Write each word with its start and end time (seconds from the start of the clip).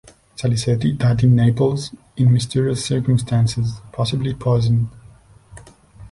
Saliceti 0.35 0.97
died 0.97 1.21
in 1.23 1.35
Naples 1.35 1.93
in 2.17 2.33
mysterious 2.33 2.83
circumstances, 2.83 3.81
possibly 3.91 4.33
poisoned. 4.33 4.89